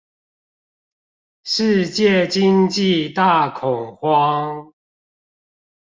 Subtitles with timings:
[1.43, 4.73] 世界經濟大恐慌